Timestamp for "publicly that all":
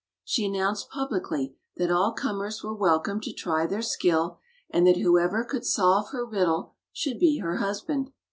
0.89-2.11